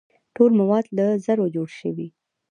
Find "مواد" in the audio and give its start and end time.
0.59-0.85